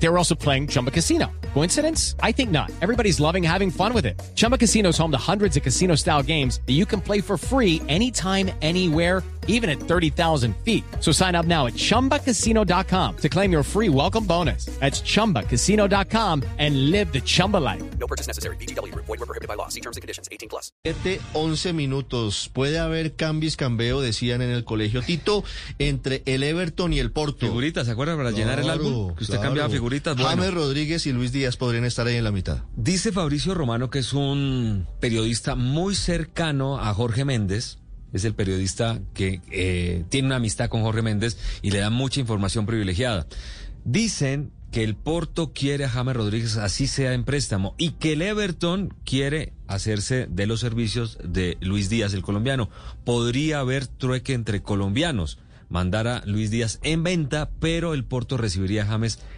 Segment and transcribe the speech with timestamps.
[0.00, 1.26] They were also playing Chumba Casino.
[1.54, 2.14] Coincidence?
[2.22, 2.70] I think not.
[2.82, 4.20] Everybody's loving having fun with it.
[4.36, 7.36] Chumba Casino is home to hundreds of casino style games that you can play for
[7.36, 10.84] free anytime, anywhere, even at 30,000 feet.
[11.00, 14.66] So sign up now at chumbacasino.com to claim your free welcome bonus.
[14.78, 17.82] That's chumbacasino.com and live the Chumba life.
[17.98, 18.56] No purchase necessary.
[18.56, 18.94] BGW.
[18.94, 19.68] Void were prohibited by law.
[19.68, 20.28] See terms and conditions.
[20.30, 20.70] 18 plus.
[20.84, 22.50] 7, 11 minutos.
[22.52, 25.42] Puede haber cambios, cambio, decían en el colegio Tito,
[25.78, 27.46] entre el Everton y el Porto.
[27.46, 28.16] Figuritas, ¿se acuerdan?
[28.18, 29.14] Para llenar el Claro, álbum.
[29.16, 29.48] Que usted claro.
[29.48, 29.87] cambiaba figuritas.
[29.88, 32.62] Bueno, James Rodríguez y Luis Díaz podrían estar ahí en la mitad.
[32.76, 37.78] dice Fabricio Romano que es un periodista muy cercano a Jorge Méndez.
[38.12, 42.20] Es el periodista que eh, tiene una amistad con Jorge Méndez y le da mucha
[42.20, 43.26] información privilegiada.
[43.84, 48.22] Dicen que el Porto quiere a James Rodríguez así sea en préstamo y que el
[48.22, 52.68] Everton quiere hacerse de los servicios de Luis Díaz, el colombiano.
[53.04, 55.38] Podría haber trueque entre colombianos.
[55.70, 59.18] Mandar a Luis Díaz en venta, pero el Porto recibiría a James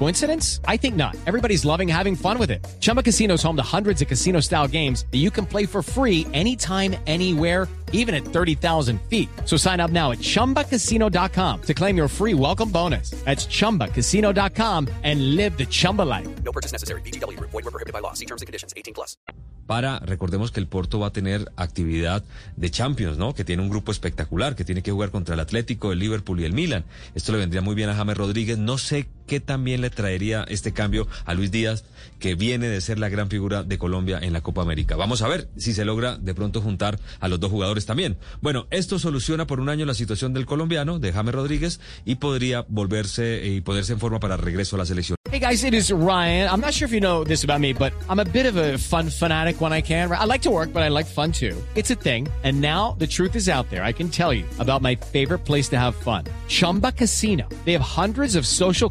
[0.00, 0.60] Coincidence?
[0.64, 1.14] I think not.
[1.26, 2.66] Everybody's loving having fun with it.
[2.80, 5.82] Chumba Casino is home to hundreds of casino style games that you can play for
[5.82, 9.28] free anytime, anywhere, even at 30,000 feet.
[9.44, 13.10] So sign up now at chumbacasino.com to claim your free welcome bonus.
[13.26, 16.28] That's chumbacasino.com and live the Chumba life.
[16.44, 17.02] No purchase necessary.
[17.02, 17.38] BGW.
[17.38, 18.14] Void were prohibited by law.
[18.14, 18.72] See terms and conditions.
[18.74, 19.18] 18 plus.
[19.70, 22.24] para, recordemos que el Porto va a tener actividad
[22.56, 23.34] de Champions, ¿no?
[23.34, 26.44] Que tiene un grupo espectacular, que tiene que jugar contra el Atlético, el Liverpool y
[26.44, 26.84] el Milan.
[27.14, 28.58] Esto le vendría muy bien a James Rodríguez.
[28.58, 31.84] No sé qué también le traería este cambio a Luis Díaz,
[32.18, 34.96] que viene de ser la gran figura de Colombia en la Copa América.
[34.96, 38.18] Vamos a ver si se logra de pronto juntar a los dos jugadores también.
[38.40, 42.66] Bueno, esto soluciona por un año la situación del colombiano, de James Rodríguez, y podría
[42.68, 45.16] volverse y poderse en forma para regreso a la selección.
[45.30, 46.48] Hey guys, it is Ryan.
[46.50, 48.78] I'm not sure if you know this about me, but I'm a bit of a
[48.78, 50.10] fun fanatic when I can.
[50.10, 51.56] I like to work, but I like fun too.
[51.76, 52.26] It's a thing.
[52.42, 53.84] And now the truth is out there.
[53.84, 56.24] I can tell you about my favorite place to have fun.
[56.48, 57.48] Chumba Casino.
[57.64, 58.90] They have hundreds of social